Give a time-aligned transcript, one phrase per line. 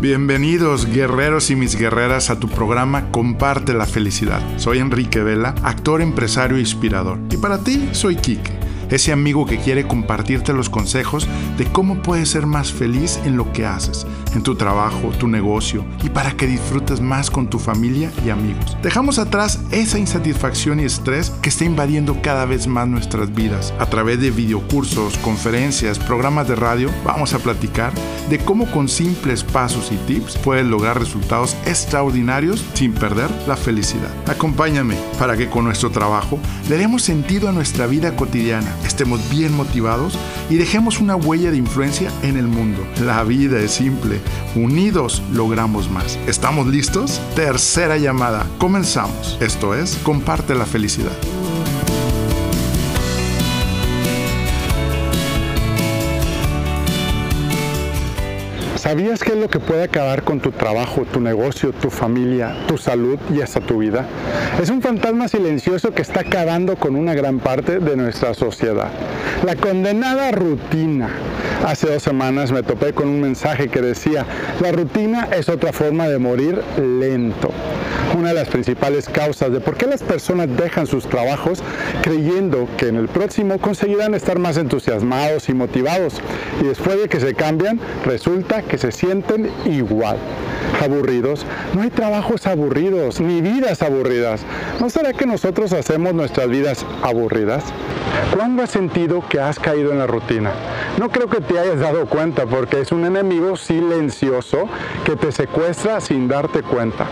[0.00, 4.40] Bienvenidos guerreros y mis guerreras a tu programa Comparte la Felicidad.
[4.56, 7.18] Soy Enrique Vela, actor, empresario e inspirador.
[7.30, 8.59] Y para ti soy Quique
[8.90, 13.52] ese amigo que quiere compartirte los consejos de cómo puedes ser más feliz en lo
[13.52, 18.10] que haces, en tu trabajo, tu negocio y para que disfrutes más con tu familia
[18.24, 18.76] y amigos.
[18.82, 23.72] Dejamos atrás esa insatisfacción y estrés que está invadiendo cada vez más nuestras vidas.
[23.78, 27.92] A través de videocursos, conferencias, programas de radio, vamos a platicar
[28.28, 34.10] de cómo con simples pasos y tips puedes lograr resultados extraordinarios sin perder la felicidad.
[34.26, 36.38] Acompáñame para que con nuestro trabajo
[36.68, 41.56] le demos sentido a nuestra vida cotidiana estemos bien motivados y dejemos una huella de
[41.56, 42.86] influencia en el mundo.
[43.04, 44.20] La vida es simple,
[44.54, 46.18] unidos logramos más.
[46.26, 47.20] ¿Estamos listos?
[47.34, 49.38] Tercera llamada, comenzamos.
[49.40, 51.16] Esto es, comparte la felicidad.
[58.80, 62.78] ¿Sabías qué es lo que puede acabar con tu trabajo, tu negocio, tu familia, tu
[62.78, 64.06] salud y hasta tu vida?
[64.58, 68.88] Es un fantasma silencioso que está acabando con una gran parte de nuestra sociedad.
[69.44, 71.10] La condenada rutina.
[71.66, 74.24] Hace dos semanas me topé con un mensaje que decía,
[74.62, 77.50] la rutina es otra forma de morir lento
[78.16, 81.62] una de las principales causas de por qué las personas dejan sus trabajos
[82.02, 86.20] creyendo que en el próximo conseguirán estar más entusiasmados y motivados
[86.60, 90.16] y después de que se cambian resulta que se sienten igual.
[90.82, 91.44] Aburridos.
[91.74, 94.42] No hay trabajos aburridos, ni vidas aburridas.
[94.80, 97.64] ¿No será que nosotros hacemos nuestras vidas aburridas?
[98.34, 100.52] ¿Cuándo has sentido que has caído en la rutina?
[100.98, 104.68] No creo que te hayas dado cuenta porque es un enemigo silencioso
[105.04, 107.06] que te secuestra sin darte cuenta.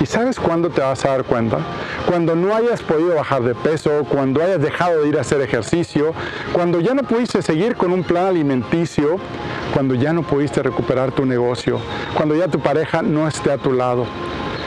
[0.00, 1.58] ¿Y sabes cuándo te vas a dar cuenta?
[2.06, 6.14] Cuando no hayas podido bajar de peso, cuando hayas dejado de ir a hacer ejercicio,
[6.52, 9.16] cuando ya no pudiste seguir con un plan alimenticio,
[9.74, 11.80] cuando ya no pudiste recuperar tu negocio,
[12.14, 14.06] cuando ya tu pareja no esté a tu lado.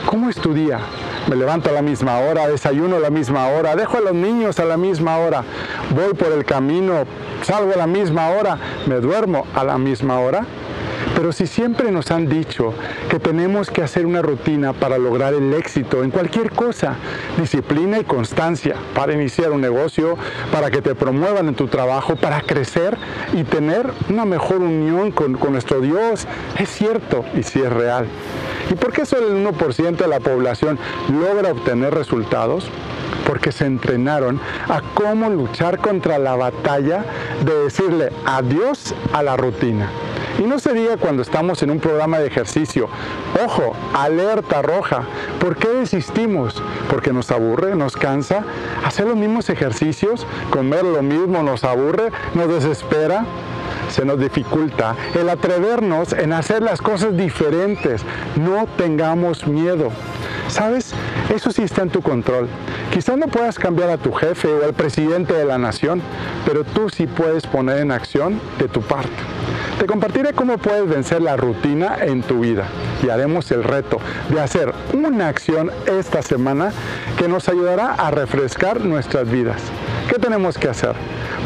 [0.04, 0.80] ¿Cómo es tu día?
[1.28, 4.58] Me levanto a la misma hora, desayuno a la misma hora, dejo a los niños
[4.60, 5.44] a la misma hora,
[5.94, 7.04] voy por el camino,
[7.42, 10.44] salgo a la misma hora, me duermo a la misma hora.
[11.14, 12.72] Pero si siempre nos han dicho
[13.10, 16.96] que tenemos que hacer una rutina para lograr el éxito en cualquier cosa,
[17.38, 20.16] disciplina y constancia para iniciar un negocio,
[20.50, 22.96] para que te promuevan en tu trabajo, para crecer
[23.34, 26.26] y tener una mejor unión con, nuestro Dios,
[26.58, 28.06] es cierto y sí es real.
[28.70, 30.78] ¿Y por qué solo el 1% de la población
[31.10, 32.70] logra obtener resultados?
[33.26, 37.04] porque se entrenaron a cómo luchar contra la batalla
[37.44, 39.88] de decirle adiós a la rutina.
[40.38, 42.88] Y no sería cuando estamos en un programa de ejercicio.
[43.44, 45.02] Ojo, alerta roja.
[45.40, 46.62] ¿Por qué desistimos?
[46.88, 48.44] Porque nos aburre, nos cansa.
[48.84, 53.24] Hacer los mismos ejercicios, comer lo mismo nos aburre, nos desespera
[53.88, 58.02] se nos dificulta el atrevernos en hacer las cosas diferentes.
[58.36, 59.90] No tengamos miedo.
[60.48, 60.92] ¿Sabes?
[61.34, 62.48] Eso sí está en tu control.
[62.92, 66.02] Quizás no puedas cambiar a tu jefe o al presidente de la nación,
[66.46, 69.10] pero tú sí puedes poner en acción de tu parte.
[69.78, 72.64] Te compartiré cómo puedes vencer la rutina en tu vida
[73.02, 76.72] y haremos el reto de hacer una acción esta semana
[77.18, 79.60] que nos ayudará a refrescar nuestras vidas.
[80.08, 80.94] ¿Qué tenemos que hacer?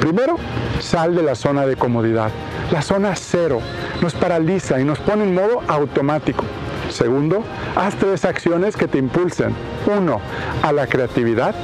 [0.00, 0.37] Primero,
[0.81, 2.31] sal de la zona de comodidad.
[2.72, 3.60] La zona cero
[4.03, 6.44] nos paraliza y nos pone en modo automático.
[6.91, 7.43] Segundo,
[7.75, 9.54] haz tres acciones que te impulsen.
[9.87, 10.20] Uno,
[10.62, 11.54] a la creatividad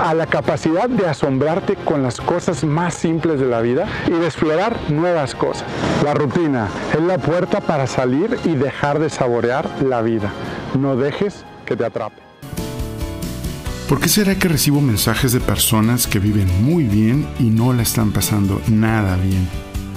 [0.00, 4.26] a la capacidad de asombrarte con las cosas más simples de la vida y de
[4.26, 5.64] explorar nuevas cosas.
[6.04, 10.32] La rutina es la puerta para salir y dejar de saborear la vida.
[10.78, 12.22] No dejes que te atrape.
[13.88, 17.82] ¿Por qué será que recibo mensajes de personas que viven muy bien y no la
[17.82, 19.46] están pasando nada bien?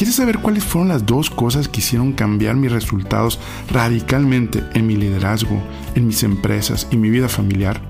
[0.00, 3.38] ¿Quieres saber cuáles fueron las dos cosas que hicieron cambiar mis resultados
[3.70, 5.62] radicalmente en mi liderazgo,
[5.94, 7.89] en mis empresas y mi vida familiar?